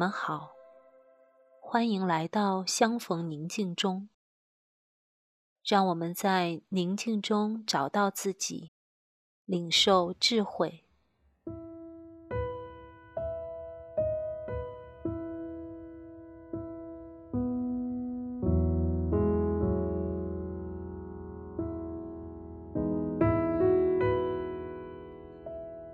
[0.00, 0.52] 们好，
[1.60, 4.08] 欢迎来到相逢宁静中。
[5.62, 8.70] 让我们在宁静中找到自己，
[9.44, 10.86] 领受智慧。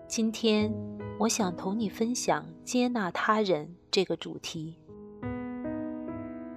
[0.07, 0.73] 今天，
[1.19, 4.77] 我想同你分享接纳他人这个主题。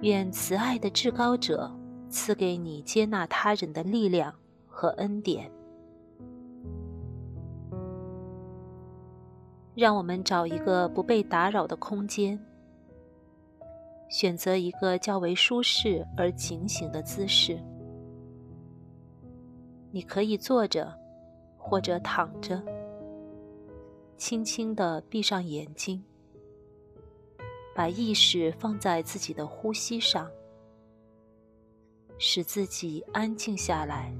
[0.02, 1.74] 愿慈爱的至高者
[2.10, 4.34] 赐给你接纳他人的力量
[4.66, 5.50] 和恩典。
[9.74, 12.38] 让我们找一个不被打扰的空间，
[14.10, 17.58] 选择一个较为舒适而警醒的姿势。
[19.90, 20.94] 你可以坐着，
[21.56, 22.62] 或者躺着。
[24.18, 26.04] 轻轻地闭上眼睛，
[27.80, 30.30] 把意识放在自己的呼吸上，
[32.18, 34.14] 使自己安静下来。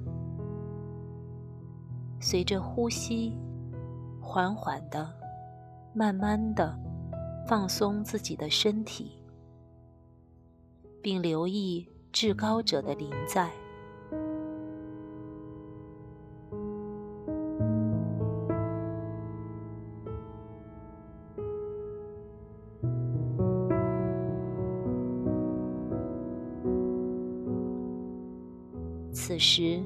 [2.22, 3.36] 随着呼吸，
[4.18, 5.12] 缓缓的、
[5.92, 6.74] 慢慢的
[7.46, 9.22] 放松自己的身体，
[11.02, 13.50] 并留意至高者的临在。
[29.30, 29.80] 此时，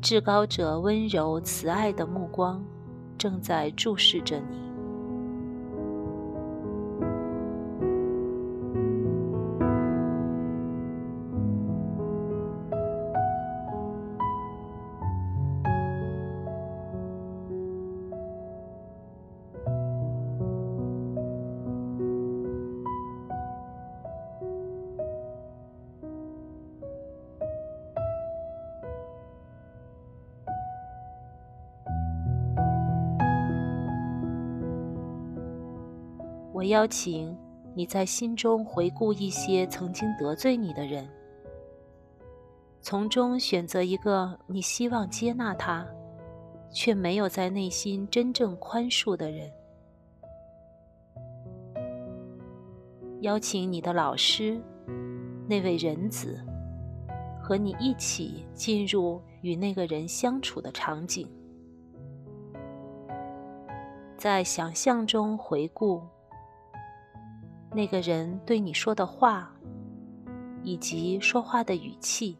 [0.00, 2.64] 至高者温柔慈爱的目光
[3.18, 4.63] 正在注视着你。
[36.64, 37.36] 我邀请
[37.74, 41.06] 你在心中回顾一些曾经得罪你的人，
[42.80, 45.86] 从中选择一个你希望接纳他，
[46.72, 49.52] 却没有在内心真正宽恕的人。
[53.20, 54.58] 邀请你的老师，
[55.46, 56.40] 那位仁子，
[57.42, 61.28] 和你一起进入与那个人相处的场景，
[64.16, 66.00] 在想象中回顾。
[67.74, 69.52] 那个人对你说的话，
[70.62, 72.38] 以及说话的语气，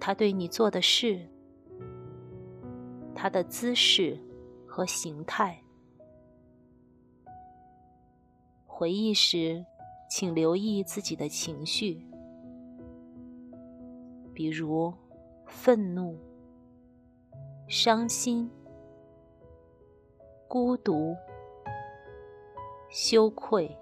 [0.00, 1.24] 他对你做的事，
[3.14, 4.18] 他的姿势
[4.66, 5.62] 和形态。
[8.66, 9.64] 回忆时，
[10.10, 12.04] 请留意自己的情绪，
[14.34, 14.92] 比如
[15.46, 16.18] 愤怒、
[17.68, 18.50] 伤心、
[20.48, 21.14] 孤独。
[22.92, 23.74] 羞愧，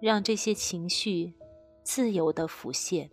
[0.00, 1.34] 让这些情绪
[1.84, 3.10] 自由的浮现。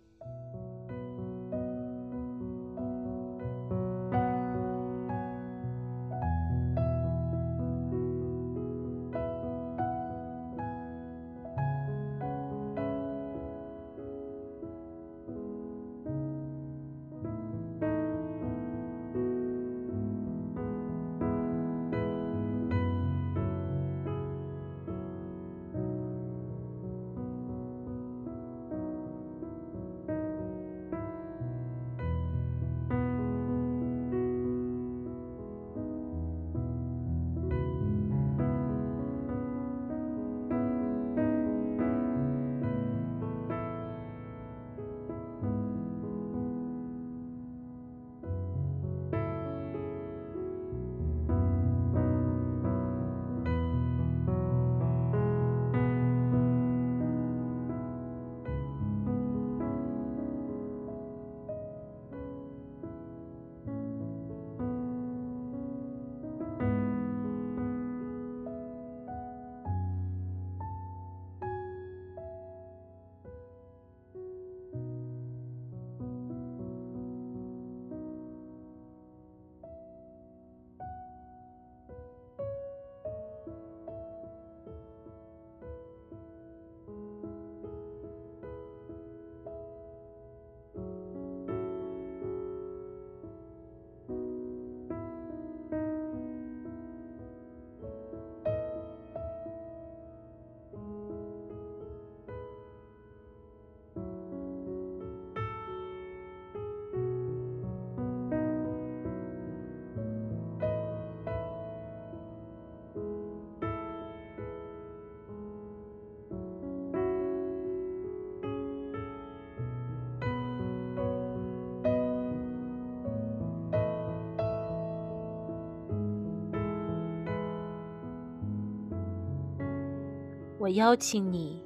[130.68, 131.62] 我邀请你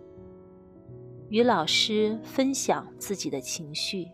[1.28, 4.06] 与老师分享自己的情绪。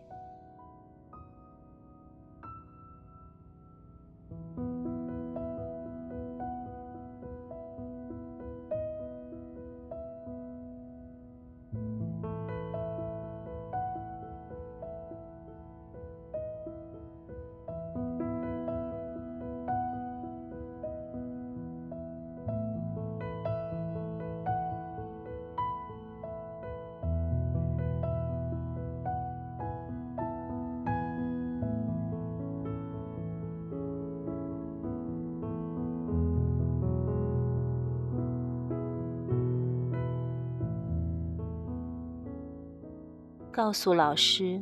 [43.51, 44.61] 告诉老师，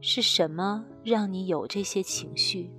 [0.00, 2.70] 是什么让你有这些情绪？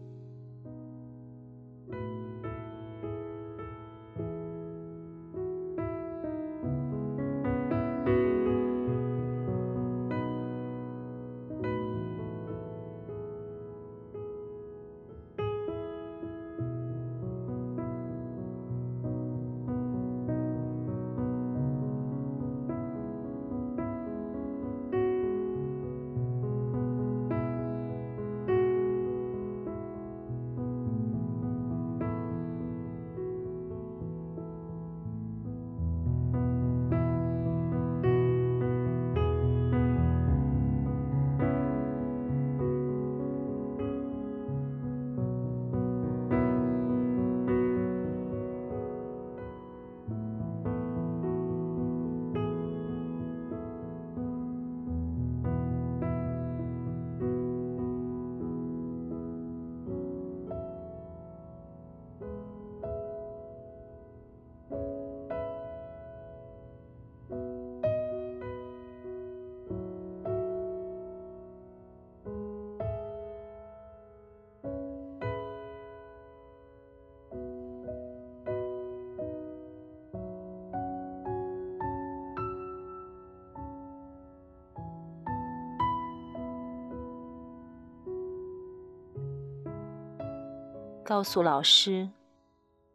[91.10, 92.08] 告诉老师，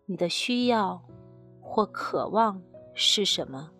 [0.06, 1.02] 你的需要
[1.60, 2.62] 或渴望
[2.94, 3.72] 是什么？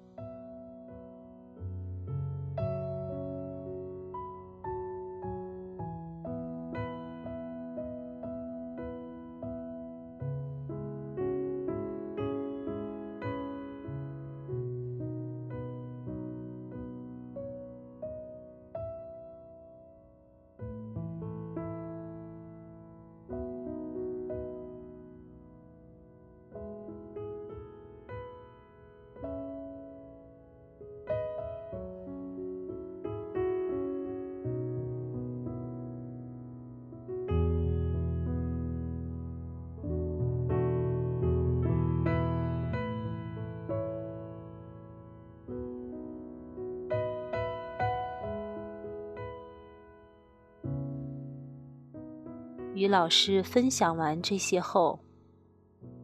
[52.75, 54.99] 与老师分享完这些后，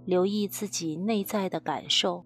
[0.05, 2.25] 留意自己内在的感受。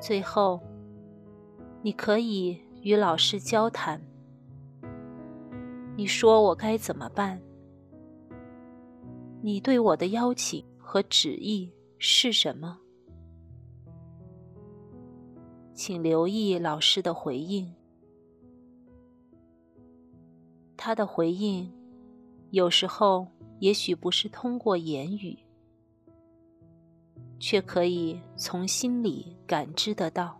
[0.00, 0.60] 最后，
[1.82, 4.00] 你可以与老师交谈。
[5.96, 7.40] 你说我该怎么办？
[9.42, 12.78] 你对我的邀请和旨意是什么？
[15.74, 17.74] 请留意老师的回应。
[20.76, 21.72] 他的回应，
[22.50, 23.26] 有时候
[23.58, 25.36] 也许不是通过言语。
[27.38, 30.37] 却可以从心里感知得到。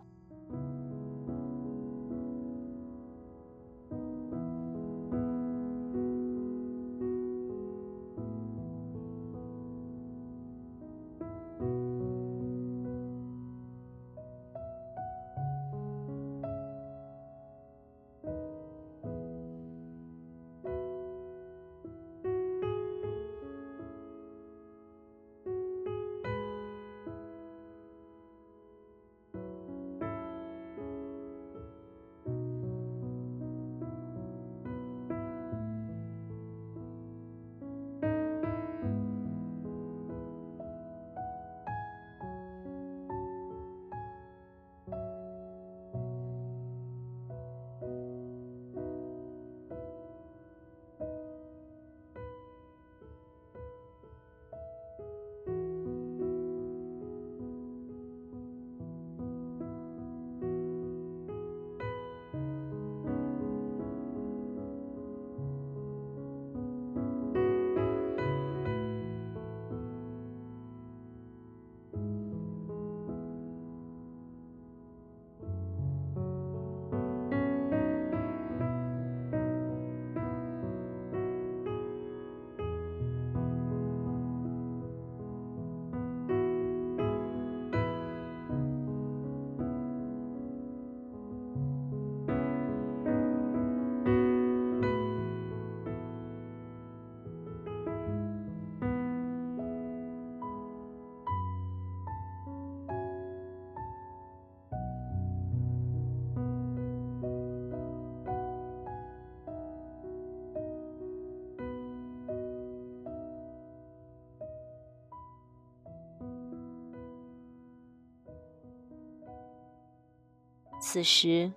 [120.91, 121.53] 此时，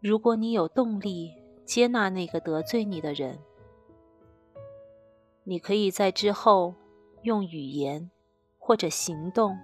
[0.00, 1.32] 如果你有动力
[1.64, 3.38] 接纳那个得罪你的人，
[5.44, 6.74] 你可以在之后
[7.22, 8.10] 用语言
[8.58, 9.56] 或者行动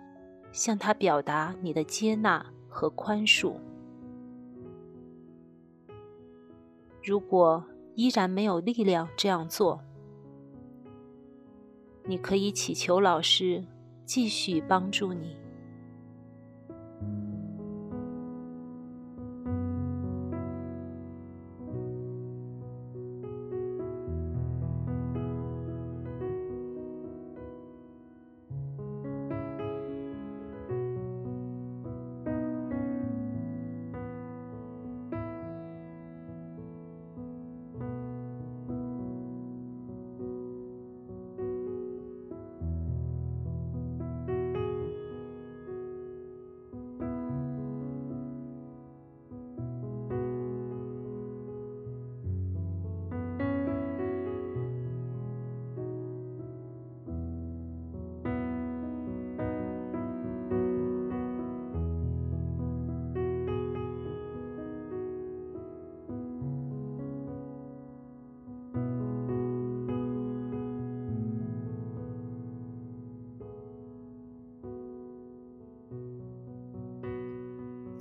[0.53, 3.57] 向他表达你的接纳和宽恕。
[7.03, 7.65] 如果
[7.97, 9.81] 依然没有力量这样做，
[12.05, 13.65] 你可以祈求老师
[14.05, 15.37] 继续帮助你。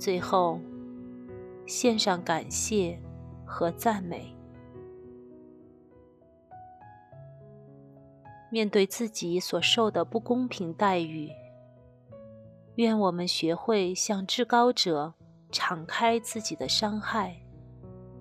[0.08, 0.58] 最后，
[1.66, 2.98] 献上感谢
[3.44, 4.34] 和赞美。
[8.50, 11.28] 面对自己所受的不公平待遇，
[12.76, 15.12] 愿我们学会向至高者
[15.52, 17.36] 敞开自己的伤害、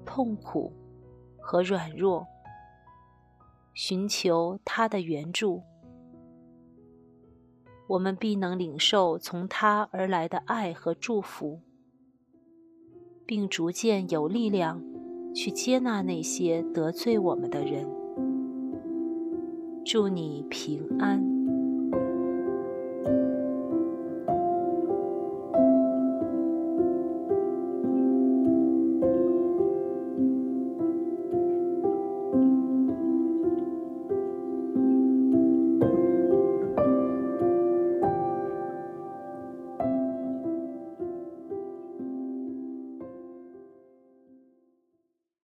[0.06, 0.74] 痛苦
[1.39, 2.27] 和软弱，
[3.74, 5.63] 寻求他的援助。
[7.88, 11.62] 我们必能领受从他而来的爱和祝福。
[13.27, 14.81] 并逐渐有力量
[15.36, 17.86] 去接纳那些得罪我们的人。
[19.86, 21.37] 祝你平安。